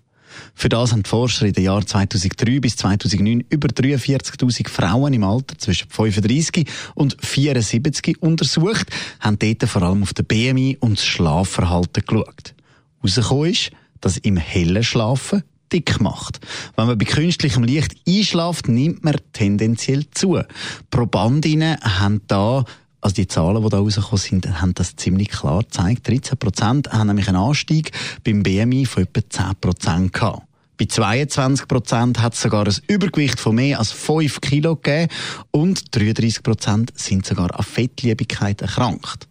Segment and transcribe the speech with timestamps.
[0.54, 5.24] Für das haben die Forscher in den Jahren 2003 bis 2009 über 43.000 Frauen im
[5.24, 8.88] Alter zwischen 35 und 74 untersucht,
[9.20, 12.54] haben dort vor allem auf den BMI und das Schlafverhalten geschaut.
[13.02, 16.40] Herausgekommen ist, dass im hellen Schlafen dick macht.
[16.76, 20.42] Wenn man bei künstlichem Licht einschläft, nimmt man tendenziell zu.
[20.90, 22.66] Probandinnen haben da
[23.00, 26.08] also die Zahlen, die da rausgekommen sind, haben das ziemlich klar gezeigt.
[26.08, 27.92] 13 Prozent haben nämlich einen Anstieg
[28.24, 30.44] beim BMI von etwa 10 Prozent gehabt.
[30.78, 35.12] Bei 22 Prozent hat es sogar ein Übergewicht von mehr als 5 Kilo gegeben
[35.52, 39.28] und 33 Prozent sind sogar an Fettliebigkeit erkrankt.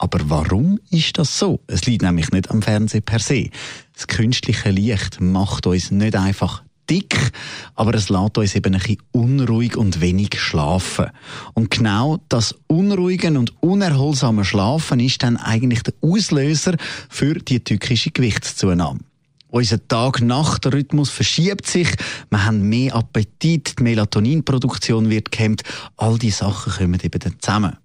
[0.00, 1.60] Aber warum ist das so?
[1.66, 3.50] Es liegt nämlich nicht am Fernsehen per se.
[3.94, 7.32] Das künstliche Licht macht uns nicht einfach dick,
[7.74, 11.10] aber es lässt uns eben ein bisschen unruhig und wenig schlafen.
[11.52, 16.76] Und genau das unruhige und unerholsame Schlafen ist dann eigentlich der Auslöser
[17.10, 19.00] für die tückische Gewichtszunahme.
[19.48, 21.88] Unser Tag-Nacht-Rhythmus verschiebt sich,
[22.30, 25.62] wir haben mehr Appetit, die Melatoninproduktion wird gehemmt,
[25.98, 27.76] all diese Sachen kommen eben dann zusammen.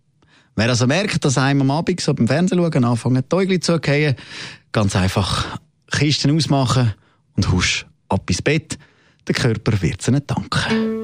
[0.58, 4.16] Wer also merkt, dass einem am Abend so beim Fernsehen schauen anfangen, Äugel zu gehen,
[4.72, 5.59] ganz einfach
[5.92, 6.94] Kisten ausmachen
[7.36, 8.78] und husch ab ins Bett.
[9.28, 11.03] Der Körper wird es ihnen danken.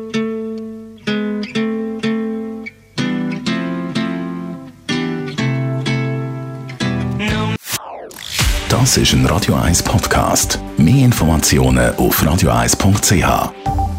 [8.70, 10.60] Das ist ein Radio 1 Podcast.
[10.78, 13.91] Mehr Informationen auf radio1.ch.